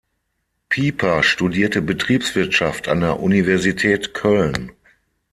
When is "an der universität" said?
2.87-4.15